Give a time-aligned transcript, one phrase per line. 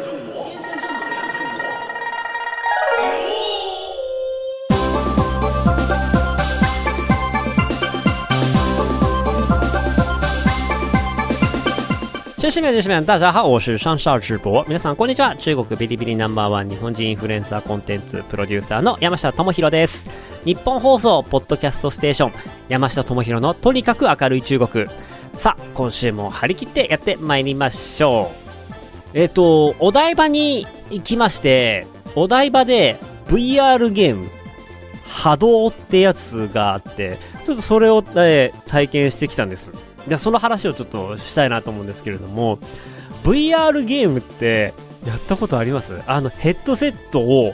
[12.41, 12.49] 中国。
[12.49, 14.65] 女子面女子面大家好，我是上少直播。
[14.67, 15.35] 皆さんこんにちは。
[15.35, 20.09] 中国ビリビリナンバーワン日本人インフルエンサーコンテンツプロデューサーの山下智博です。
[20.43, 22.31] 日本放送ポッドキャストステーション
[22.67, 24.87] 山下智博のとにかく明るい中国。
[25.37, 28.31] さあ今週も張り切ってやってまいりましょ
[29.13, 29.19] う。
[29.19, 32.97] えっ、とお台場に行きましてお台場で
[33.27, 34.27] VR ゲーム
[35.07, 39.71] 波動ってやつがあってちょっとそれを、ね、体験してきたんです。
[40.07, 42.57] でその話をちょっとしたいなと思うんですけれども
[43.23, 44.73] VR ゲームって
[45.05, 45.99] やったことあります？
[46.07, 47.53] あのヘッドセットを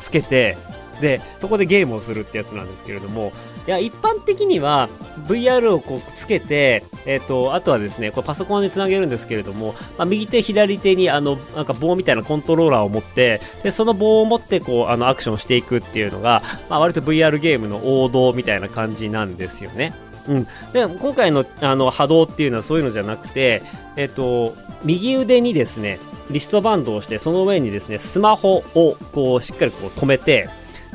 [0.00, 0.56] つけて
[1.00, 3.32] でそこでゲームをするってやつなんですけれども
[3.66, 4.88] いや一般的には
[5.26, 19.94] VR をこうつけて、えっとあとはですねこれパソコンにつなげるんですけれども、まあ、右手左手にあのなんか棒みたいなコントローラーを持ってでその棒を持ってこうあのアクションしていくっていうのが、まあ、割と VR ゲームの王道みたいな感じなんですよね。
[20.28, 23.62] うん、で今回のあの波動っていうのはそういうのじゃなくて、
[23.96, 25.98] えっと、右腕にですね
[26.30, 30.48] リストバンドをしてその上にですねスマホをこうしっかりこう止めて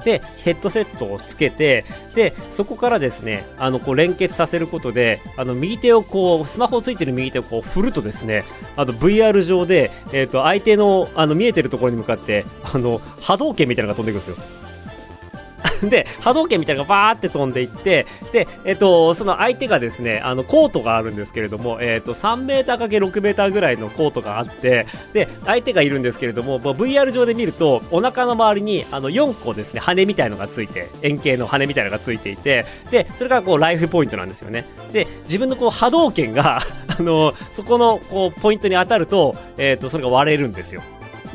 [0.03, 1.85] でヘッドセットをつけて
[2.15, 8.43] でそこからですねあのこう連結させることであの右手をこうスマホをついてる右手をこう振るとですね
[8.75, 14.59] あの VR 上で、えっと相手のあの見えてるところに向かってあの波動拳みたいなのが飛んでいくんですよ。
[15.83, 34.65] で波動拳みたいなのがバーって飛んでいってで、えっと、その相手がですねあのコートがあるんですけれども、えっと、3メーター ×6 メーターぐらいのコートがあってで相手がいるんですけれどももう VR 上で見るとお腹の周りにあの4個ですね羽みたいのがついて円形の羽みたいのがついていてでそれがこうライフポイントなんですよね。
[34.91, 36.59] で自分のこう波動拳が
[36.99, 40.81] あのそこのこうポイントに当たると,、えっとそれが割れるんですよ。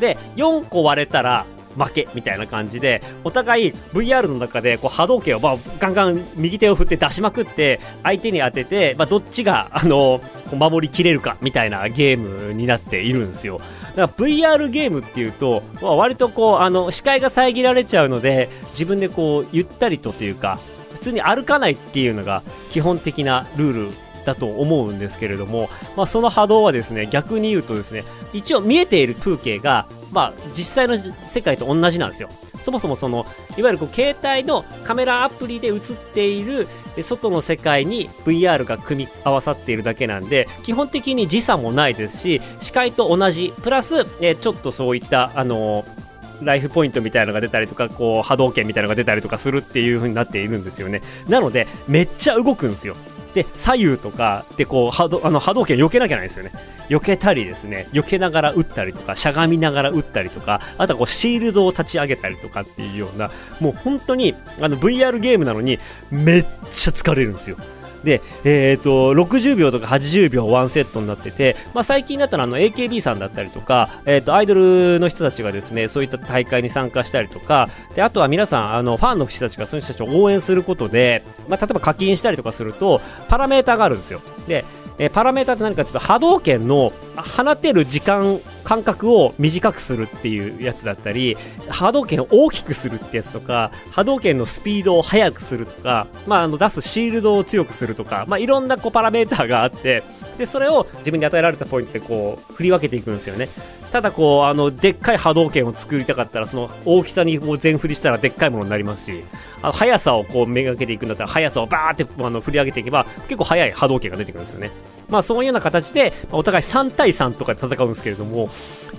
[0.01, 1.47] で4個割れたら
[1.77, 10.21] 負けみたいな感じでお互い VR の中でこう波動拳を、まあ、ガンガン右手を振って出しまくって相手に当てて、まあ、どっちがあの
[10.53, 13.61] 守りきれるかみたいなゲームになっているんですよ。
[13.95, 20.59] だから VR ゲームっていうと、まあ、割とこうあの視界が遮られちゃうので自分でこうゆったりとというか
[20.95, 32.29] 普通に歩かないっていうのが基本的なルールだと思うんですけれども、まあ、その波動はですね逆に言うとですね一応見えている風景が、まあ、実際の世界と同じなんですよ。
[32.63, 33.27] そもそもその
[33.59, 35.81] いわゆるこう携帯のカメラアプリで映っ
[36.15, 36.67] ている
[37.03, 46.05] 外の世界に VR が組み合わさっているだけなんで基本的に時差もないですし視界と同じプラス、えちょっとそういったあのー
[46.43, 51.01] ライフポイントみたいなのが出たりとかこう波動拳みたいなのが出たりとかするっていう風になっているんですよね。
[51.29, 52.97] なのでめっちゃ動くんですよ。
[53.35, 56.53] で左右とかでこう波動あの波動拳避けなきゃないんですよね。
[56.89, 65.79] 避けたりですね避けながら打ったりとかしゃがみながら打ったりとかあとはこうシールドを立ち上げたりとかっていうようなもう本当にあの VR ゲームなのに
[66.11, 67.57] めっちゃ疲れるんですよ。
[68.05, 84.21] で、えー、と60秒とか80秒ワンセットになってて、まあ、最近だったらあの AKB さんだったりとか、えー、とアイドルの人たちがですねそういった大会に参加したりとかであとは皆さんあのファンの人たちがその人たちを応援することで、まあ、例えば課金したりとかするとパラメーターがあるんですよ。
[84.47, 84.65] で
[84.99, 91.37] えーパラメーターって何かというと波動拳の放てる時間間隔を短くするっていうやつだったり
[91.69, 100.03] 波動拳を大きくするってやつとか波動拳のスピードを速くするとか、まあ、あの出すシールドを強くするとか、まあ、いろんなこうパラメーターがあって
[100.39, 103.49] でそれを自分に与えられたポイントでこう振り分けていくんですよね。
[103.95, 109.23] ただこうあのでっかい波動拳を作りたかったらその大きさにこう全振りしたらでっかいものになりますし
[109.63, 114.73] あの速さをこうめがけていくんだったら速さをバーってあの振り上げていけば結構速い波動拳が出てくるんですよね。
[115.09, 118.51] まあそういうような形でまお互い3対3とかで戦うんですけれども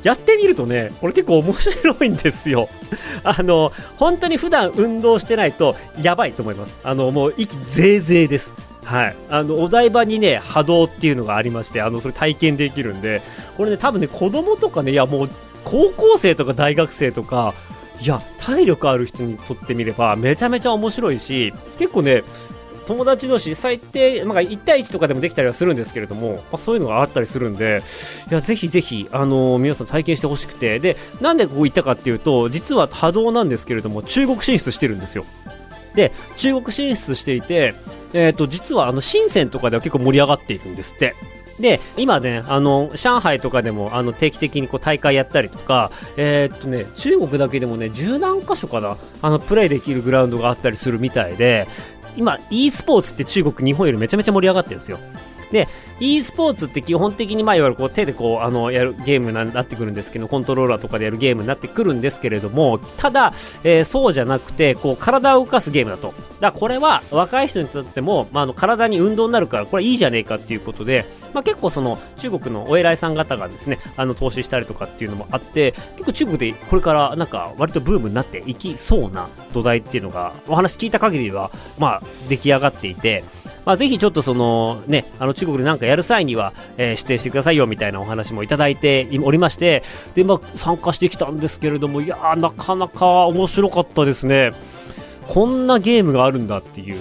[0.03, 2.69] やってみるとねこれ結構面白いんですよ。
[3.25, 6.79] あの本当に普段運動してないとやばいと思います。
[6.85, 8.53] あのもう息ぜいぜいです。
[8.85, 13.21] はい、あのお台場にね波動っていうのがありましてあのそれ体験できるんで
[13.57, 15.29] これね多分ね子供とかねいやもう
[15.63, 17.55] 高校生とか大学生とか
[17.99, 22.23] いや体力ある人にとってみればめちゃめちゃ面白いし結構ね
[22.85, 27.81] 友達同士最低、まあ、1対1とかでもできたりはするんですけれども、まあ、そういうのがあったりするんで
[28.29, 30.79] いやぜひぜひ、あのー皆さん体験してほしくて。
[30.79, 35.25] でなんでここ行ったかっていうと実は波動なんですけれども中国進出してるんですよ。
[35.95, 37.73] で中国進出していて、
[38.13, 41.15] えー、と実はあの深センとかでは結構盛り上がっているんですって。
[41.59, 51.65] で今ねあの上海とかでもあの定期的にこう大会やったりとかえーっとね中国だけでもね十何箇所かなあのプレイできるグラウンドがあったりするみたいで
[52.17, 54.99] 今 e スポーツって中国日本よりめちゃめちゃ盛り上がってるんですよ。
[55.51, 55.67] で
[55.99, 63.33] e スポーツって基本的にまあいわゆるこう手でこうあのやるゲームになってくるんですけどコントローラーとかでやるゲームになってくるんですけれどもただ、
[63.63, 66.07] えー、そうじゃなくてこう体を動かすゲームだと。
[66.07, 83.23] だからこれは若い人にとっても、まあ、あの体に運動になるからこれいいじゃねえかっていうことで、まあ、結構その中国のお偉いさん方がですねあの投資したりとかっていうのもあって結構中国でこれからなんか割とブームになっていきそうな土台っていうのがお話聞いた限りはまあ出来上がっていて
[83.65, 89.83] まあ、ぜひちょっとそのね、あの中国で何かやる際には、えー、出演してくださいよみたいなお話もいただいておりまして、
[90.13, 94.53] で、まあ、参加してきたんですけれども、いやー、なかなか面白かったですね。
[95.27, 96.99] こんなゲームがあるんだっていう。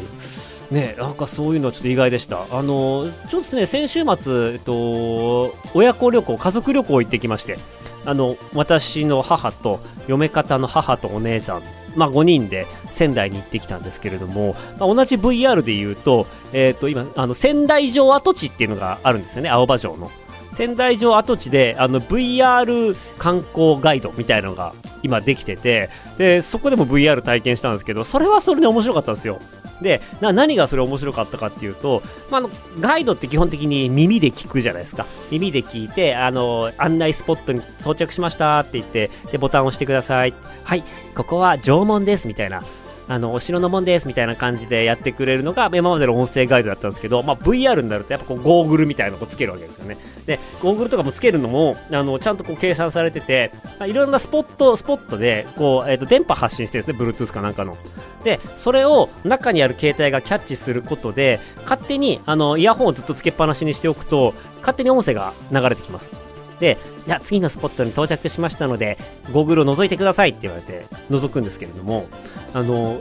[0.71, 2.47] ね、なんかそういうのはちょっと意外でした。
[2.51, 7.59] あの、ちょっとね、先週末、えっと、親子旅行、家族旅行行ってきまして、
[8.05, 11.63] あの、私の母と、嫁方の母とお姉さん
[11.97, 20.11] まあ、5人で仙台に行ってきたんですけれども、まあ、同じ VR で言うと,、えー、と今あの仙台城跡地っていうのがあるんですよね青葉城の。
[20.55, 24.73] 仙台城跡地であの VR 観光ガイドみたいなのが
[25.05, 29.39] 今できててでそこでも VR 体験したんですけどそれはそれで面白かったんですよ。
[29.83, 32.49] で何がそれ面白かったかっていうと、まあ、の
[32.81, 35.05] ガイドって基本的に耳で聞くじゃないですか。
[35.31, 40.33] 耳で聞いてあの案内スポットに装着しましたって言ってでボタンを押してください
[40.65, 40.85] はい
[41.15, 42.63] ここは縄文ですみたいな。
[43.09, 49.97] あの、お城のもんですみたいな感じでやってくれるのが今までの音声ガイドだったんですけど、まあ、VR になるとやっぱこうゴーグルみたいなのをつけるわけですよね。
[50.27, 57.77] で、ゴーグルとかもつけるのも、あの、ちゃんとこう計算されてて、まあ、いろんなスポット、スポットで、こう、えっ、ー、と、電波発信してるんですね、Bluetooth かなんかの。
[58.25, 66.24] で、それを中にある携帯がキャッチすることで、勝手に、あの、イヤホンをずっとつけっぱなしにしておくと、勝手に音声が流れてきます。
[66.61, 68.99] で、じゃあ次のスポットに到着しましたので、
[69.33, 72.07] ゴーグルを覗いてくださいって言われて、覗くんですけれども、
[72.53, 73.01] あの、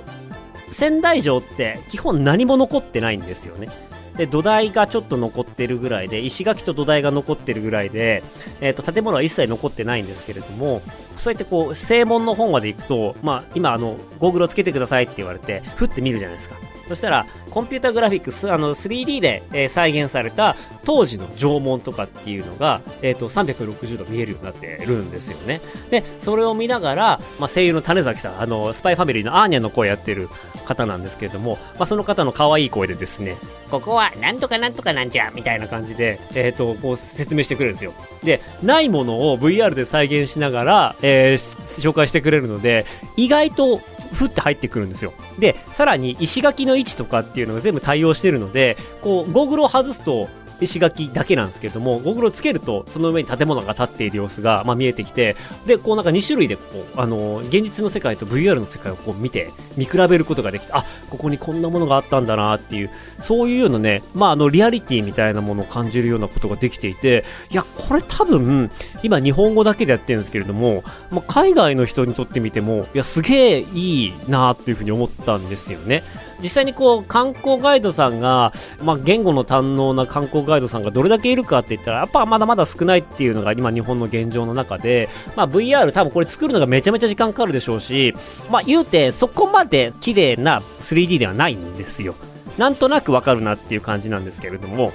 [0.71, 3.69] 仙台城って基本何も残ってないんですよね。
[4.17, 8.23] で土台がちょっと残ってるぐらいで石垣と土台が残ってるぐらいで、
[8.61, 10.81] えーと、建物は一切残ってないんですけれども
[11.17, 16.55] そうやってこう正門の方まで行くと、まあ、今あのゴーグルをつけてくださいって言われてふって見るじゃないですか
[16.87, 25.61] そしたらコンピュータグラフィックスあの 3D で、えー、再現された当時の縄文とかっていうのが、えーと、360度見えるようになってるんですよね。
[25.89, 30.29] でそれを見ながら、まあ、声優の種崎さんあのスパイファミリーのアーニャの声やってる
[30.65, 33.37] 方なんですけれども、まあ、その方の可愛い声でですね
[33.69, 37.93] ここはなんとかなんとかなんじゃみたいな感じで、えーと、こう説明してくれるんですよ。
[38.23, 42.85] でないものを VR で再現しながら、えー、紹介してくれるので
[43.17, 43.77] 意外と
[44.13, 45.13] ふって入ってくるんですよ。
[45.39, 50.29] でさらに石垣の位置とかっていうのが全部対応してるのでこうゴーグルを外すと
[50.63, 55.35] 石垣だけなんですけども、ゴーグルをつけると、その上に建物が建っている様子が、まあ、見えてきて、
[55.65, 56.63] で、こうなんか2種類で、こ
[56.95, 68.71] う、あのー、現実の世界と VR の世界をこう見て、見比べることができて、あ、ここにこんなものがあったんだなっていう、そういうようなね、まあ、あの、リアリティみたいなものを感じるようなことができていて、いや、これ多分、
[69.01, 76.03] 今日本語だけでやってるんですけれども、まあ、海外の人にとってみても、いや、すげえいいなっていうふうに思ったんですよね。
[76.41, 88.13] 実際にこう観光ガイドさんが、まあ、言語の堪能な観光ガイドさんがどれだけいるかって言ったらやっぱまだまだ少ないっていうのが今日本の現状の中で、まあ、VR 多分これ作るのがめちゃめちゃ時間かかるでしょうし、
[88.49, 92.15] まあ、言うてそこまで綺麗な 3D ではないんですよ。
[92.57, 94.93] なんとなくわかるなっていう感じなんですけれども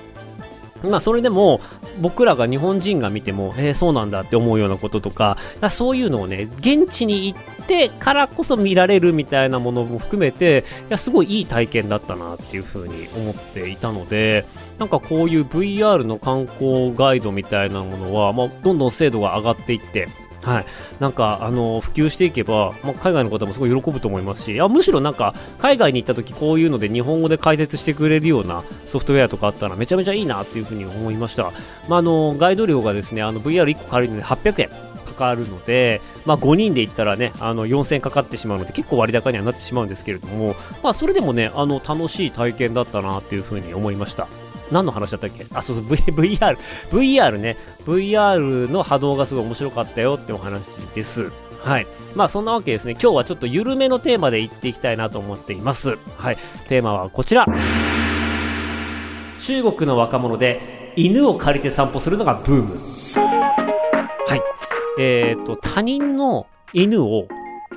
[0.82, 1.60] まあ、それでも
[2.00, 5.36] 僕らが日本人が見ても、えー、そうなんだって思うようなこととかか
[5.70, 14.46] そういうのをね現地に行ってからこそ見られるみたいなものも含めていやすごいいい体験だったなっていうふうに思っていたので
[14.78, 20.08] なんかこういう VR の観光ガイドみたいなものは、まあ、どんどん精度が上がっていって
[20.48, 20.66] はい、
[20.98, 31.52] なんかあの普及していけば、まあ、海外の方もすごい喜ぶと思いますしあむしろなんか海外に行った時こういうので日本語で解説してくれるようなソフトウェアとかあったらめちゃめちゃいいなっていうふうに思いました、
[31.88, 34.70] まあ、あのガイド料がですねあの VR1 個借りるので800円
[35.04, 44.28] かかるので、まあ、5人で行ったらねあの4000円かかってしまうので結構割高にはなってしまうんですけれども、まあ、それでもねあの楽しい体験だったなっていうふうに思いました。
[44.70, 45.46] 何の話だったっけ？
[45.54, 45.96] あ、そうそう、v、
[46.36, 46.58] VR。
[46.90, 47.56] VR ね。
[47.84, 51.30] VR の波動がすごい面白かったよってお話です。
[51.62, 51.86] はい。
[52.14, 52.92] まあそんなわけですね。
[52.92, 55.98] 今日はちょっと緩めのテーマでいっていきたいなと思っています。
[56.16, 56.36] はい。
[56.68, 57.46] テーマはこちら。
[59.40, 62.68] 中国の若者で犬を借りて散歩するのがブーム。
[64.26, 64.42] はい。
[65.00, 67.28] えっ、ー、と、他人の犬を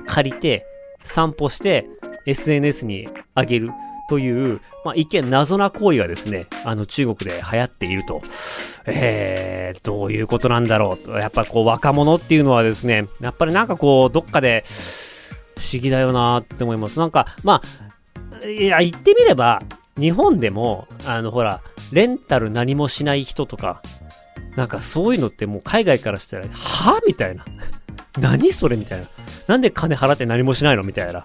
[0.06, 0.66] 借りて
[1.02, 1.88] 散歩して
[2.26, 3.70] SNS にあげる。
[4.12, 8.20] という、まあ、一見謎な行為がですね、あの中国で流行っていると。
[8.84, 11.12] えー、どういうことなんだろうと。
[11.12, 14.66] やっぱこう若者っていうのはですね、やっぱりなんかこう、どっかで
[15.56, 16.98] 不思議だよなって思います。
[16.98, 17.62] なんか、ま
[18.42, 19.62] あ、いや、言ってみれば、
[19.98, 23.80] 日本でも、あの、ほら、レンタル何もしない人とか、
[24.56, 27.46] なんかそういうのってもう海外からしたら、はみたいな。
[28.18, 29.06] 何それみたいな。
[29.46, 31.22] なんで金払って何もしないのみたいな。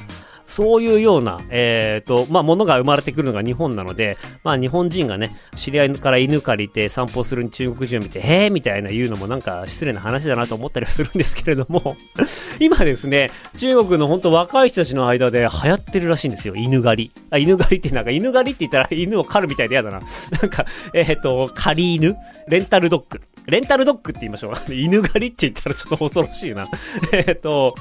[0.48, 11.96] そういうような、えっ、ー、と、まあ、ものが生まれてくるのが日本なので、まあ、日本人がね、知り合いから犬借りて散歩する中国人を見て、へえみたいな言うのもなんか失礼な話だなと思ったりはするんですけれども
[12.60, 17.24] 今ですね、中国の本当若い人たちの間で流行ってるらしいんですよ、犬狩り。
[17.30, 20.00] あ、犬狩りってなんか犬狩りって言ったら犬を狩るみたいで嫌だな。
[20.42, 22.16] なんか、えっ、ー、と、狩り犬？
[22.48, 23.22] レンタルドッグ。
[23.48, 24.54] レンタルドッグって言いましょう。
[24.74, 26.66] 犬狩りって言ったらちょっと恐ろしいな。
[27.14, 27.76] えっと、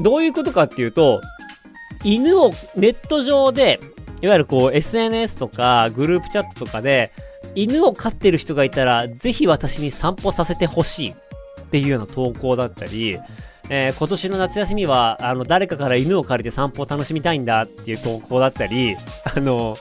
[0.00, 1.20] どういうことかっていうと、
[2.04, 3.80] 犬をネット上で、
[4.20, 7.12] いわゆるこう SNS とかグループチャットとかで、
[7.54, 11.14] 犬を飼ってる人がいたら、ぜひ私に散歩させてほしいっ
[11.70, 13.18] ていうような投稿だったり、
[13.68, 19.76] えー、今年の夏休みは、あの、誰かから犬を借りて散歩を楽しみたいんだっていう投稿だったり、あの、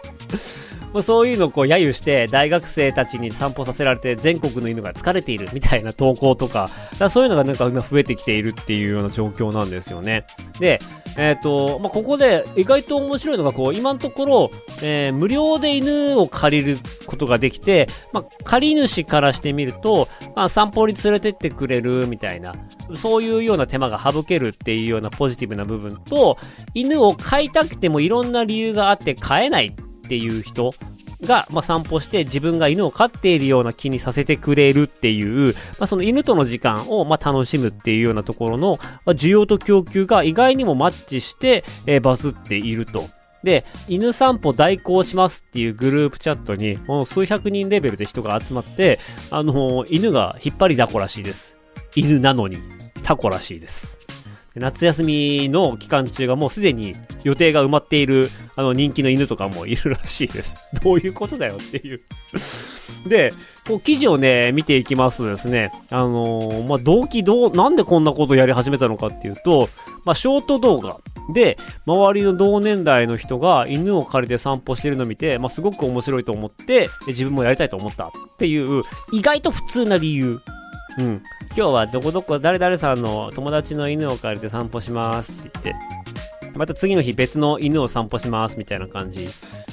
[0.93, 6.69] もうそういうのをこう揶揄して大学生たちに散歩させられて全国の犬が疲れているみたいな投稿とか、
[6.99, 10.25] かそういうのがなんか今増えてきているっていうような状況なんですよね。
[10.59, 10.79] で、
[11.17, 14.49] えっ、ー、と、まあ、ここで意外と面白いのがこう、今のところ、
[14.81, 22.55] えー、無料で犬を借りることができて、まあ、借り主からしてみると、まあ、散歩に連れてってくれるみたいな、
[22.95, 26.37] そういうような手間が省けるっていうようなポジティブな部分と、
[26.73, 29.75] 犬を飼いたくてもいろんな理由があって飼えない
[30.11, 30.73] っていう人
[31.21, 43.05] が、まあ、散歩して自分が犬を飼っているような気にさせてくれるっていう、まあ、その犬との時間を、ま楽しむっていうようなところの、ま需要と供給が意外にもマッチして、えー、バズっていると。
[43.41, 48.99] で、犬散歩代行しますっていうグループチャットに、もう数百人レベルで人が集まって、
[49.29, 51.55] あのー、犬が引っ張りだこらしいです。
[51.95, 52.57] 犬なのに、
[53.01, 54.00] タコらしいです。
[54.55, 56.93] 夏休みの期間中がもうすでに
[57.23, 60.53] 予定が埋まっている、あの人気の犬とかもいるらしいです。
[60.83, 62.01] どういうことだよっていう。
[63.07, 63.31] で、
[63.65, 69.69] こう記事をね、見ていきますとですね、あのー、まあ、動機どう、なんでこんなことをやり始めたのかっていうと、
[70.03, 70.97] まあ、ショート動画。
[71.33, 80.41] で、周りの同年代の人が犬を借りて散歩してるのを見て、まあ、すごく面白いと思って、自分もやりたいと思ったっていう、意外と普通な理由。
[80.97, 81.21] うん。
[81.55, 85.75] 今日はどこどこ誰々さんの友達の犬を借りて散歩しますって言って、
[86.57, 89.29] また次の日別の犬を散歩しますみたいな感じ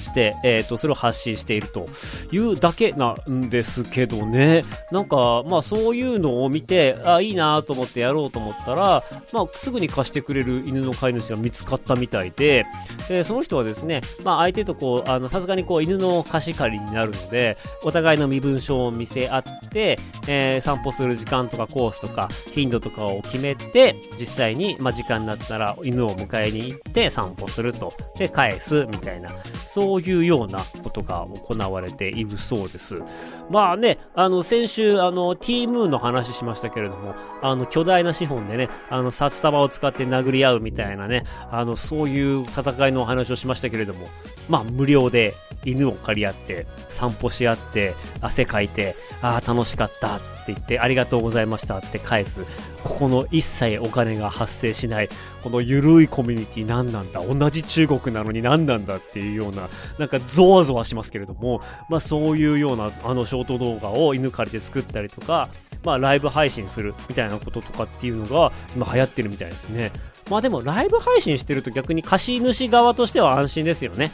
[0.09, 1.85] して、えっ、ー、と、それを発信していると
[2.31, 4.63] いうだけなんですけどね。
[4.91, 12.65] なんか、まあそういうのを見て、あ、いいなと思ってやろうと思ったら、まあすぐに貸してくれる犬の飼い主が見つかったみたいで、
[13.07, 27.93] で、その人はですね、まあ相手とこう、あの、さすがにこう犬の貸し借りになるので、お互いの身分証を見せ合って、えー、散歩する時間とかコースとか頻度とかを決めて、実際に、まあ時間になったら犬を迎えに行って散歩すると。
[28.17, 29.29] で、返すみたいな。
[29.67, 33.01] そういうようなことが行われているそうです。
[33.49, 44.07] まあね、あの、先週、あの、T ムーンの話しましたけれども、あの、巨大な資本でね、あの、札束を使って殴り合うみたいなね、あの、そういう戦いのお話をしましたけれども、
[44.47, 45.35] まあ、無料で
[45.65, 52.43] 犬を借り合って、散歩し合って、汗かいて、ああ、楽しかったって言って、ありがとうございましたって返す。
[52.83, 55.09] ここの一切お金が発生しない、
[55.43, 57.21] このゆるいコミュニティ何なんだ？
[57.21, 65.49] 同じ中国なのに何なんだっていうような、なんかゾワゾワしますけれども、まあそういうようなあのショート動画を犬借りて作ったりとか、
[65.83, 69.91] まあライブ配信するみたいなこととかっていうのが今流行ってるみたいですね。
[70.29, 74.11] まあでもライブ配信してると逆に貸主側としては安心ですよね。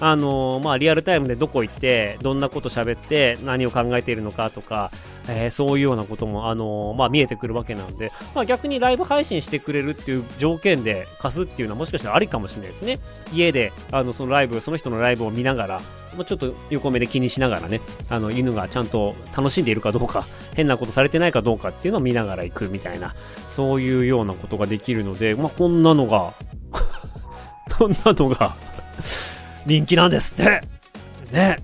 [0.00, 4.90] あのー、まあ、リアルタイムでどこ行って、どんなこと喋って、何を考えているのかとか、
[5.28, 12.98] えー、そういうようなことも、あのー、まあ、見えてくるわけなので、まあ、逆にライブ配信してくれるっていう条件で貸すっていうのはもしかしたらありかもしれないですね。
[13.32, 15.80] 家で、あの、そのライブ、その人のライブを見ながら、
[16.16, 23.14] もうちょっと横目で気にしながらね、あの、犬がちゃんと楽しんでいるかどうか、変なことされてないかどうかっていうのを見ながら行くみたいな、
[23.48, 26.32] そういうようなことができるので、まあ、こんなのが
[27.78, 28.56] こんなのが
[29.66, 30.62] 人気なんですって
[31.32, 31.58] ね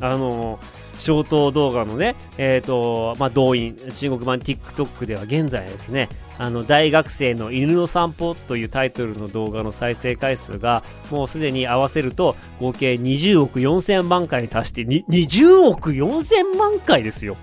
[0.00, 0.58] あの
[1.00, 17.36] ショート動画のね、えっ、ー、と、まあ、動員、中国版 TikTok では現在ですね、あの、大学生の犬の散歩というタイトルの動画の再生回数が、もうすでに合わせると、合計20億4000万回に達して、20億4000万回ですよ。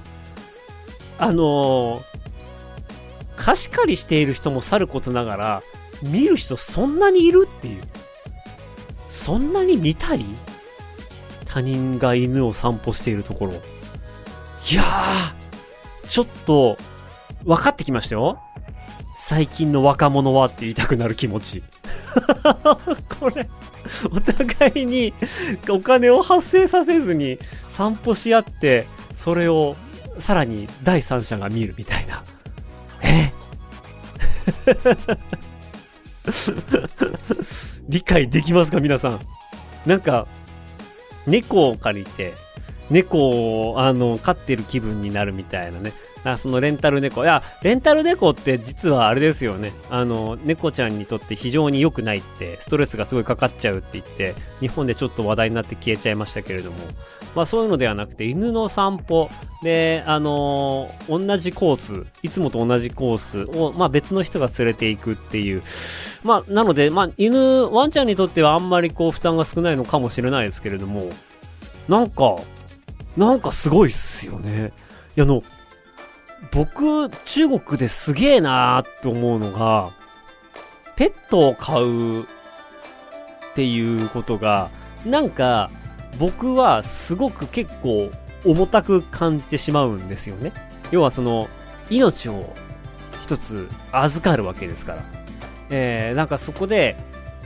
[1.17, 2.01] あのー、
[3.35, 5.63] 貸し借りしている人もさることながら、
[6.03, 7.81] 見る人そんなにいるっていう。
[9.17, 10.23] そんなに見たい？
[11.45, 13.53] 他人が犬を散歩しているところ。
[13.53, 16.77] いやー、ちょっと、
[17.43, 18.39] 分かってきましたよ。
[19.17, 21.63] 最近の若者はって言いたくなる気持ち。
[23.19, 23.49] これ
[24.11, 25.13] お互いに
[25.69, 29.75] お金を発生させずに散歩し合ってそれを
[30.19, 32.23] さらに第三者が見るみたいな
[33.01, 33.31] え？
[37.87, 39.21] 理解できますか皆さん。
[39.85, 40.27] なんか
[41.25, 42.33] 猫を借りて
[42.89, 45.93] 猫をあの飼ってる気分になるみたいなね。
[46.23, 47.23] あそのレンタル猫。
[47.23, 49.71] いや、レンタル猫って実はあれですよね。
[49.89, 56.77] あの、猫ちゃんにとって非常に良くないって、ストレスがすごいかかっちゃうって言って、日本でちょっと話題になって消えちゃいましたけれども、
[57.35, 59.29] まあそういうのではなくて、犬の散歩。
[59.63, 65.61] で、あのー、同じコース、いつもと同じコースを、まあ別の人が連れていくっていう、
[66.23, 71.09] まあなので、まあ犬、ワンちゃんにとってはあんまりこう負担が少ないのかもしれないですけれども、
[71.87, 72.37] なんか、
[73.17, 74.71] なんかすごいっすよね。
[75.15, 75.43] いや、あの、
[76.51, 79.91] 僕、中国ですげえなーって思うのが、
[80.95, 82.25] ペットを飼うっ
[83.55, 84.69] ていうことが、
[85.03, 85.71] なんか、
[86.19, 88.11] 僕はすごく結構
[88.45, 90.53] 重たく感じてしまうんですよね。
[90.91, 91.49] 要はその、
[91.89, 92.53] 命を
[93.23, 95.03] 一つ預かるわけですから。
[95.69, 96.95] えー、なんかそこで、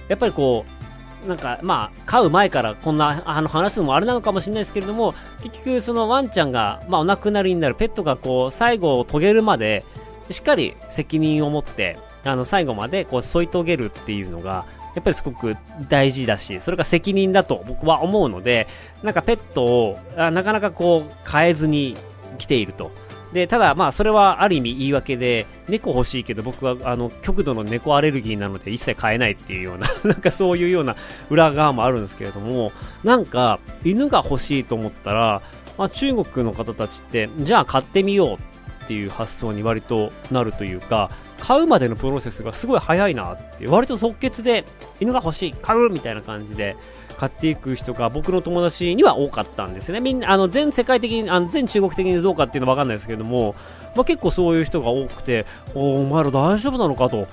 [0.09, 0.80] やっぱりこう、
[1.27, 5.13] なんか、まあ、飼う前からこんなあの話すのもあれなのかもしれないですけれども、
[5.43, 9.85] 結局、そのワンちゃんが、まあ、お亡くなりになる、ペットがこう、最後を遂げるまで、
[10.29, 15.55] しっかり責任を持って、あの、最後までこう、添い遂げるっていうのが、やっぱりすごく
[15.89, 18.67] 大事だし、それが責任だと僕は思うので、
[19.03, 21.95] なんかペットを、なかなかこう、変えずに
[22.37, 22.91] 来ていると。
[23.33, 30.95] で、ただ、まあ、それはある意味言い訳で、猫欲しいけど、僕は、あの、極度の猫アレルギーなので一切飼えないっていうような なんかそういうような
[31.29, 32.71] 裏側もあるんですけれども、
[33.03, 35.41] なんか、犬が欲しいと思ったら、
[35.77, 41.09] まあ、中国の方たちって、じゃあ買ってみようっていう発想に割となるというか、
[41.41, 44.63] 買うまでのプロセスがすごい早いなって、割と即決で、
[44.99, 46.77] 犬が欲しい、買うみたいな感じで、
[47.17, 49.99] 買っていく人が僕の友達には多かったんですね。
[49.99, 53.55] みんな、あの、全世界的に、あの全中国的にどうかっていうのはわかんないですけども、
[53.95, 57.27] まあ、結構そういう人が多くて、おお前ら大丈夫なのかと。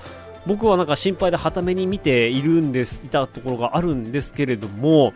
[0.46, 5.12] 僕はなんか心配ではために見ているんです、いたところがあるんですけれども、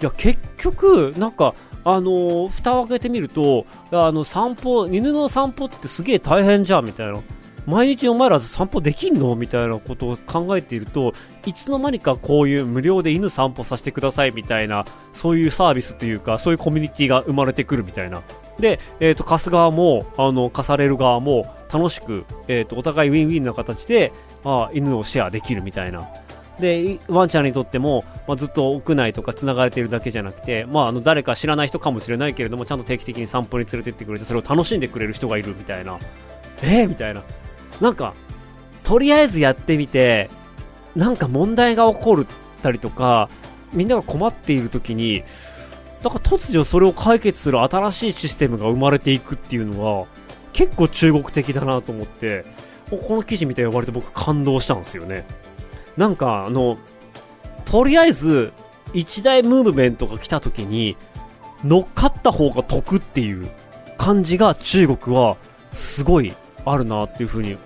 [0.00, 7.18] いや、結局、なんか、あのー、蓋を開けてみると、あの、散歩、犬の散歩ってすげえ大変じゃん、みたいな。
[7.66, 9.34] 毎日お前ら散歩できんの？
[9.36, 11.14] みたいなことを考えていると、
[11.46, 18.22] いつの間にかこういう無料で犬散歩させてくださいみたいな、そういうサービスというか、そういうコミュニティが生まれてくるみたいな。
[18.58, 24.12] で、えっ、ー、と、貸す側も、あの、貸される側も楽しく、えっ、ー、と、お互いウィンウィンな形で、
[24.44, 26.08] あ犬をシェアできるみたいな。
[26.58, 35.98] で、ワンちゃんにとっても、まあ、ずっと屋内とか繋がれているだけじゃなくて、まあ、あの、誰か知らない人かもしれないけれども、ちゃんと定期的に散歩に連れてってくれて、それを楽しんでくれる人がいるみたいな。
[36.62, 37.22] えー、みたいな。
[37.82, 38.14] なんか、
[38.84, 40.30] とりあえずやってみて、
[40.94, 42.26] なんか問題が起こる
[42.62, 43.28] たりとか、
[43.72, 45.24] みんなが困っている時に、
[46.00, 50.06] だから突如それを解決する新しいシステムが生まれていくっていうのは、
[50.52, 52.44] 結構中国的だなと思って、
[52.88, 55.26] この記事見て割と僕感動したんですよね。
[55.96, 56.78] なんかあの、
[57.64, 58.52] とりあえず
[58.92, 60.96] 一大ムーブメントが来た時に
[61.64, 63.48] 乗っかった方が得っていう
[63.96, 65.36] 感じが中国は
[65.72, 67.56] すごいあるなっていうふうに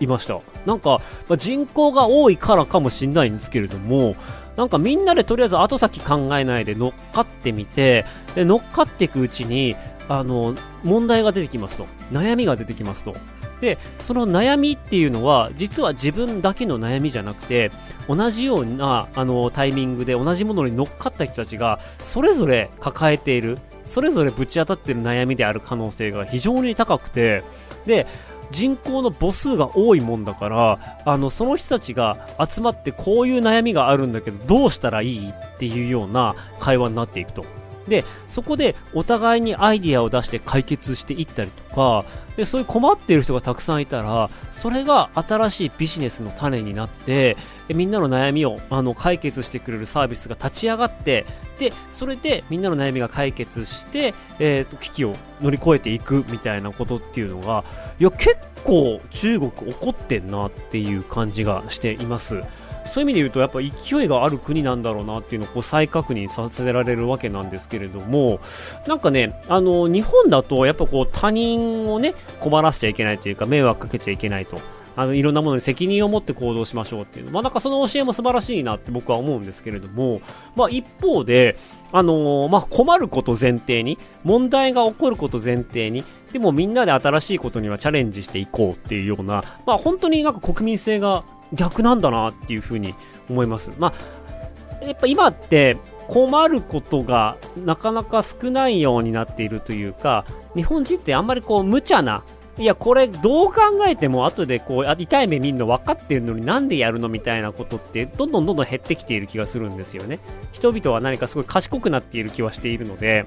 [0.00, 0.40] いました。
[0.66, 4.16] なんか、まあ、人口が多いからかもしんないんですけれども、
[4.56, 9.76] なんかみんなでとりあえず後先考えないで乗っかってみて、で乗っかっていくうちに、
[10.08, 11.86] あの、問題が出てきますと。
[12.12, 13.14] 悩みが出てきますと。
[13.60, 17.70] で、その悩みっていうのは、実は自分だけの悩みじゃなくて、
[18.08, 27.44] 同じような、あの、タイミングで同じものに乗っかった人たちが、それぞれ抱えている、それぞれぶち当たってる悩みである可能性が非常に高くて、
[27.86, 28.06] で、
[28.50, 35.30] 人口の母数が多いもんだから、あの、その人たちが集まってこういう悩みがあるんだけど、どうしたらいい？
[35.30, 37.44] っていうような会話になっていくと。
[37.88, 42.04] で、そこでお互いにアイディアを出して解決していったりとか、
[42.36, 47.36] で、そういう困っている人がたくさんいたら、それが新しいビジネスの種になって、
[47.68, 51.26] みんなの悩みをあの解決してくれるサービスが立ち上がって、
[51.58, 57.64] で、それでみんなの悩みが解決して、えっ、ー、と、危機を乗り越えていくみたいなことっていうのが、
[57.98, 62.42] いや、結構中国怒ってんなっていう感じがしています。
[62.90, 68.40] そういう意味で言うとやっぱ勢いがある国なんだろうなっていうのをこう再確認させられるわけなんですけれども
[68.86, 74.58] なんかねあの日本だとやっぱこう他人をね困らせちゃいけないというか迷惑かけちゃいけないと。
[74.96, 80.20] あのいろんなものに責任を持って行動しましょうっていうの、まあ、なんかその教えも素晴らしいなって僕は思うんですけれども、
[80.56, 81.56] まあ、一方で、
[81.92, 92.94] あのー、まあ、困ること前提に、問題が起こること前提に、でもみんなで新しいことにはチャレンジしていこうっていうような、まあ、本当になんか国民性が逆なんだなっていうふうに
[93.28, 93.72] 思います。
[93.78, 95.76] まあやっぱ今って
[96.08, 100.24] 困ることがなかなか少ないようになっているというか
[100.56, 102.24] 日本人ってあんまりこう無茶な
[102.58, 110.18] いやこれどう考えても後でこう痛い目見るの分かってるのになんでやるのみたいなことってどんどんどんどん減ってきている気がするんですよね
[110.52, 113.24] 人々は何かすごい賢くなっている気はしているので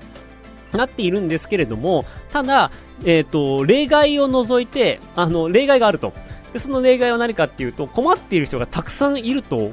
[0.71, 2.71] なっているんですけれどもただ、
[3.05, 6.13] えっ、ー、と例外を除いてあの例外があると
[6.53, 9.71] でその例外は何かっていうと困っている人がたくさんいると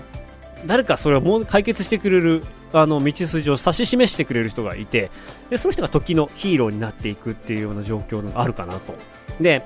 [0.66, 5.11] 誰かそれをもう解決してくれるあの道筋を指し示してくれる人がいて
[5.50, 8.94] でその人が時のヒーローになっていくっていうような状況があるかなと
[9.40, 9.62] で、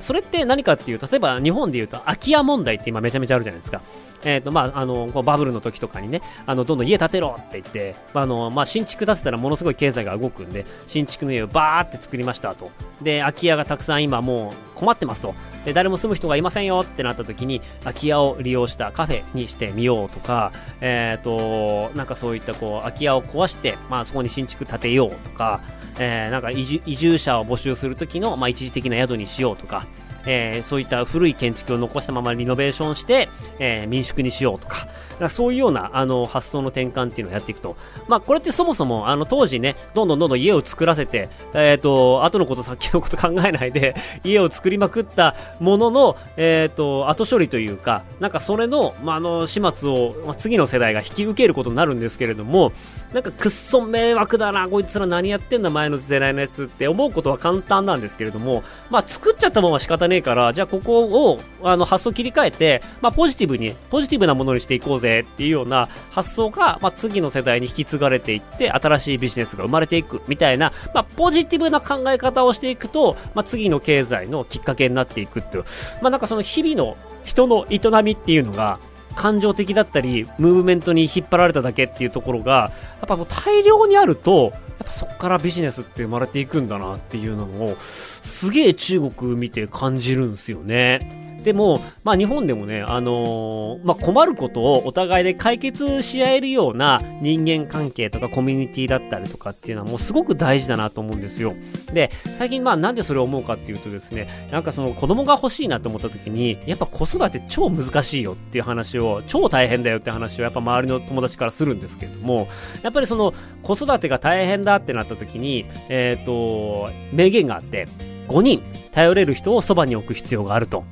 [0.00, 3.82] それって何かっていう、例えば日本で言うと空き家問題って今めちゃめちゃあるじゃないですか。
[4.24, 12.70] えっ、ー、と、まあ、あの、こうバブルの時とかにね、あの、どんどん家建てろって言って、あの、まあ、新築建てたらものすごい経済が動くんで、新築の家をバーって作りましたと。
[13.02, 15.34] で、空き家がたくさん今もう困ってますと。
[15.64, 25.60] で、誰も住む人がいませんよってなった時に、空き家を利用したカフェにしてみようとか、えっ、ー、と、なんかそういったこう、空き家を壊して、まあ、そこに新築建てようとか、
[25.98, 29.86] えー、なんか移住者を募集する時の、まあ、一時的な宿にしようとか、
[30.32, 34.86] えー、そういった古い建築を残したままリノベーションして、えー、民宿にしようとか、
[35.20, 37.76] かそういうようなあの発想の転換っていうのをやっていくと。
[38.08, 52.72] まあ、これってそもそもあの当時ね、どんどんどんどん家を作らせて、えっ、ー、と、後のこと先のこと考えないで、 家を作りまくったものの、えっ、ー、と、後処理というか、なんかそれの、まあ、あの、始末を、まあ、次の世代が引き受けることになるんですけれども、
[53.12, 75.64] なんかくっそ迷惑だな、こいつら何やってんだ、前の世代のやつって思うことは簡単なんですけれども、まあ、作っちゃったもんは仕方ねえから、じゃあここを、あの、発想切り替えて、まあ、ポジティブに、ポジティブなものにしていこうぜぜっていうような発想が、まあ、次の世代に引き継がれていって新しいビジネスが生まれていくみたいな、まあ、ポジティブな考え方をしていくと、まあ、次の経済のきっかけになっていくっていう、
[76.00, 78.78] まあ、なんかその日々の人の営みっていうのが
[79.16, 87.76] 感情的だったりムーブメントに引っ張られただけっていうところがやっぱもう大量にあるとやっぱそこからビジネスって生まれていくんだなっていうのを
[88.22, 91.19] すげえ中国見て感じるんですよね。
[91.42, 101.54] でも、まあ日本でもね、あのー、まあ困ることをお互いで解決し合えるような人間関係とかコミュニティだったりとかっていうのはもうすごく大事だなと思うんですよ。
[101.92, 112.48] で、最近まあなんでそれを思うかっていうとですね、なんかその子供が欲しいなと思った時に、やっぱ子育て超難しいよっていう話を、超大変だよって話をやっぱ周りの友達からするんですけれども、
[112.82, 117.86] やっぱりその子育てが大変だってなった時に、えっ、ー、と、名言があって、
[118.28, 120.84] 5人頼れる人をそばに置く必要があると。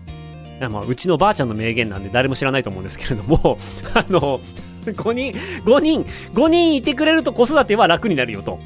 [0.66, 3.58] まあ、うちのばあちゃんの名言なんで誰も知らないと思うんですけれども
[3.94, 4.40] あの、
[4.84, 5.32] 5人、
[5.64, 8.58] 5人、5人いてくれると子育ては楽になるよと。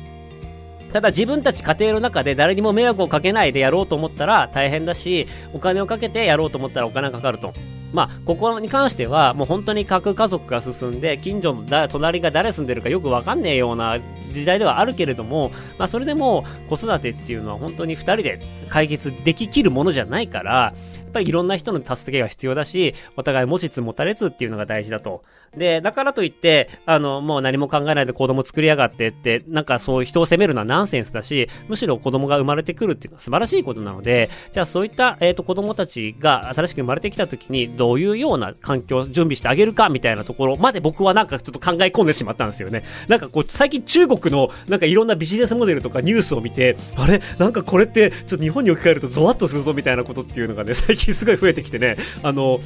[0.93, 7.55] ただ自分たち家庭の中で誰にも迷惑をかけないでやろうと思ったら大変だし、お金をかけてやろうと思ったらお金がかかると。
[7.93, 13.99] まあ、ここに関しては、もう本当に核家族が進んで、近所のだ隣が誰住んでるかよくわかんねえような
[14.33, 20.75] 時代ではあるけれども、まあ、それでも子育てっていうのは本当に2人で解決でききるものじゃないから、
[21.13, 25.23] ぱりいろんな人の助けが必要だし、お互い持ちつ持たれつっていうのが大事だと。
[25.57, 42.83] で、だからといって、あの、もう何も考えないで子供作りやがってって、なんかそういう人を責めるのはナンセンスだし、むしろ子供が生まれてくるっていうのは素晴らしいことなので、じゃあそういった、えっ、ー、と、子供たちが新しく生まれてきた時に、どういうような環境を準備してあげるかみたいなところまで僕はなんかちょっと考え込んでしまったんですよね。
[43.09, 47.21] なんかこう、最近中国のなんかいろんなビジネスモデルとかニュースを見て、あれ？
[47.39, 52.61] なんかこれってちょっと日本に置き換えるとゾワッとするぞみたいなことっていうのがね、最近すごい増えてきてね、あの、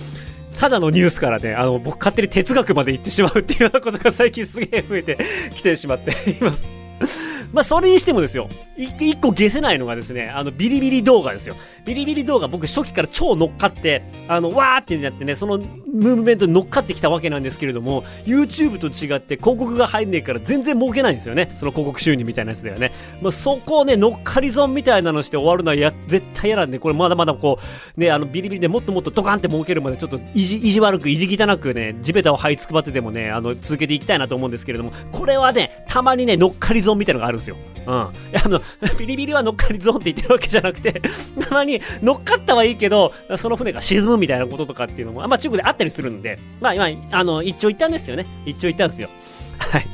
[0.59, 5.19] ただのニュースからね、あの、僕勝手に哲学まで行ってしまうっていうようなことが最近すげえ増えて
[5.55, 6.77] きてしまっています。
[7.53, 11.57] まあ、それにしてもですよ、一個消せないのがですね、あの、ビリビリ動画ですよ。
[11.87, 21.55] ビリビリ動画僕初期から超乗っかって、あの、わーってなってね、そのムーブメントに乗っかってきたわけなんですけれども、YouTube と違って広告が入んねえから全然儲けないんですよね。
[21.59, 22.93] その広告収入みたいなやつだよね。
[23.23, 27.61] まあ、そこをね、乗っかり損みたいなのして終わるのはや、絶対嫌なんで、これまだまだこ
[27.97, 37.57] う、ね、あの、ビリビリでもっともっとドカンって儲けるまでちょっと意地、意地悪く、意地汚くね、地べたを這いつくばってでもね、あの、続けていきたいなと思うんですけれども、これはね、たまにね、乗っかり損みたいなのがあるんですよ。
[37.87, 37.95] うん。
[37.95, 38.61] いや、あの、
[38.99, 41.01] ビリビリは乗っかりゾーンって言ってるわけじゃなくて、
[41.49, 48.27] たまに乗っかったはいいけど、その船が沈むみたいなこととかっていうのも、まあ中国であったりするんで、まあ今、あの、一丁行ったんですよね。
[48.45, 49.09] 一丁行ったんですよ。
[49.59, 49.87] はい。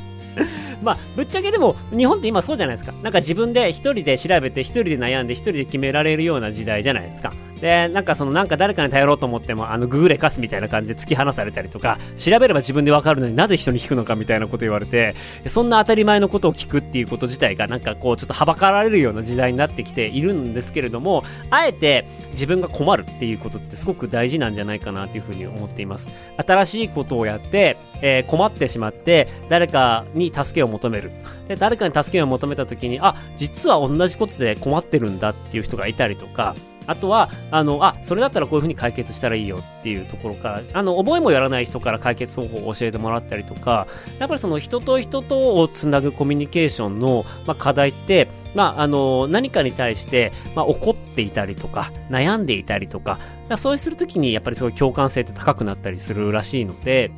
[0.83, 2.93] まあ、ぶっちゃけでも、日本って今そうじゃないですか。
[3.03, 7.33] なんか自分で一人で調べて、一人で悩んで、一人で決められるような時代じゃないですか。
[7.63, 15.15] で、なんかその、なんか誰かに頼ろうと思っても、あの、グーレカスみたいな感じで突き放されたりとか、調べれば自分でわかるのになぜ人に聞くのかみたいなこと言われて、
[15.47, 26.11] そんな当たり前のことを聞くっていうこと自体が、なんかこう、ちょっとはばかられるような時代になってきているんですけれども、あえて自分が困るっていうことってすごく大事なんじゃないかなというふうに思っています。
[26.45, 31.13] 新しいことをやって、えー、困ってしまって、誰かに助けを求める。
[31.47, 43.87] で、誰かに助けを求めた時に、あ、実は同じことで困ってるんだっていう人がいたりとか、あとは、あの、あ、それだったらこういう風に解決したらいいよっていうところから、あの、覚えもやらない人から解決方法を教えてもらったりとか、
[44.19, 53.19] やっぱりその人と人とをつなぐコミュニケーションの、まあ、課題って、まあ、あの、何かに対して、まあ、怒っていたりとか、悩んでいたりとか、
[53.49, 57.11] かそうするときにやっぱりすごい共感性って高くなったりするらしいので、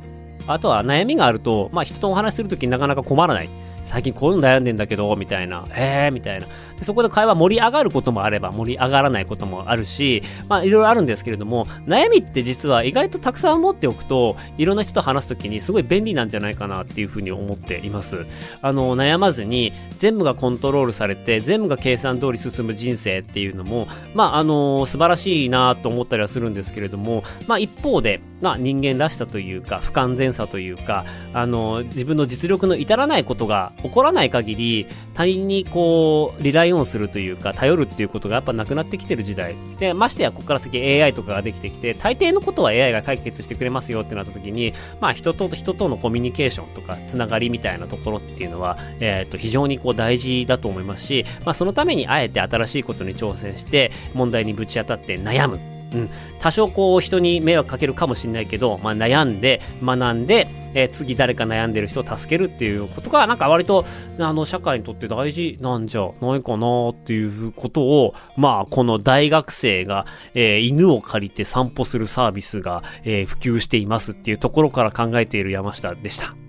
[0.47, 3.49] あとは悩みがあると、まあ、人とお話しするときなかなか困らない。
[3.83, 6.47] 最近こういうの悩んでんだけど、みたいな、えー、みたいな。
[6.77, 18.25] でそこで会話盛り上がることもあれば盛り上がらないこともあるし、まあいろいろあるんですけれども、悩みって実は意外とたくさん持っておくと、いろんな人と話すときにすごい便利なんじゃないかなっていうふうに思っています。
[18.61, 39.55] あの、悩まずに全部がコントロールされて、全部が計算通り進む人生っていうのも、まああの、素晴らしいなと思ったりはするんですけれども、まあ一方で、まあ人間らしさというか、不完全さというか、あの、自分の実力の至らないことが起こらない限り、他人にこう、リライオンするというか、頼るっていうことがやっぱなくなってきてる時代。
[39.79, 55.74] で、ましてや、ここから先 AI とかができてきて、大抵のことは AI が解決してくれますよってなった時に、まあ、人と人とのコミュニケーションとか、つながりみたいなところっていうのは、えっ、ー、と、非常にこう大事だと思いますし、まあ、そのためにあえて新しいことに挑戦して、問題にぶち当たって悩む。
[55.95, 63.85] うん、多少こう人に迷惑かけるかもしれないけど、まあ、悩んで学んで、えー、次誰か悩んでる人を助けるっていうことがなんか割と
[64.19, 76.44] あの社会にとって大事なんじゃないかなっていうことをまあこの大学生が、えー、犬を借りて散歩するサービスが、えー、普及していますっていうところから考えている山下でした。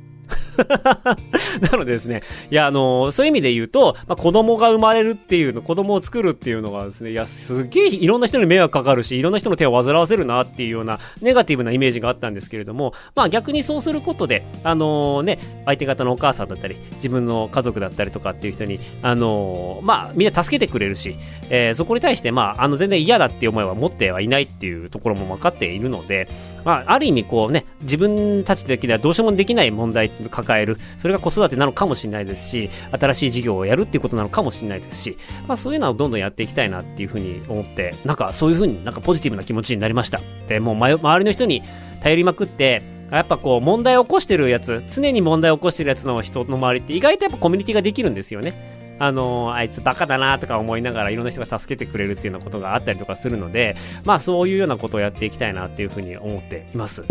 [1.70, 21.16] なのでですね、いや、あのー、そういう意味で言うと、まあ、子供が生まれるっていうの、子供を作るっていうのがですね、いや、すげえいろんな人に迷惑かかるし、いろんな人の手を煩わせるなっていうような、ネガティブなイメージがあったんですけれども、まあ逆にそうすることで、あのー、ね、相手方のお母さんだったり、自分の家族だったりとかっていう人に、あのー、まあみんな助けてくれるし、
[21.50, 26.28] え、そこに対して、まあ、あの、全然嫌だっていう思いは持ってはいないっていうところも分かっているので、
[26.64, 40.20] まあ、ある意味こうね、自分たちだけではどうしようもできない問題を抱える、それが子育てなのかもしれないですし、新しい事業をやるっていうことなのかもしれないですし、まあそういうのをどんどんやっていきたいなっていうふうに思って、なんかそういうふうになんかポジティブな気持ちになりました。
[40.48, 41.62] で、もう周りの人に
[42.02, 48.76] 頼りまくって、やっぱこう問題を起こしてるやつ、常に問題を起こしてるやつの人の周りって意外とやっぱコミュニティができるんですよね。
[48.98, 57.04] あのあいつバカだなとか思いながらいろんな人が助けてくれるっていうようなことがあったりとかするので、まあそういうようなことをやっていきたいなっていうふうに思っています。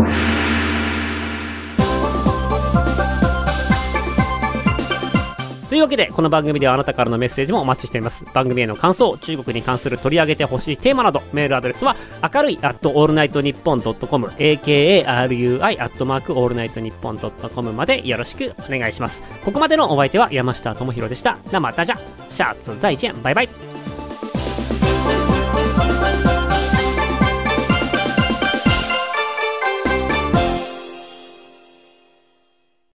[5.68, 8.24] というわけで、この番組ではあなたからのメッセージもお待ちしています。
[8.32, 11.96] 番組への感想、中国に関する取り上げてほしいテーマなど、メールアドレスは、
[12.32, 19.22] 明るい、アットオールナイトニッポンドットコム、akarui、アットマークオールナイトニッポンドットコムまでよろしくお願いします。
[19.44, 21.36] ここまでのお相手は山下智博でした。
[21.50, 21.98] なまたじゃ、
[22.30, 23.95] シャツ再见、バイバイ。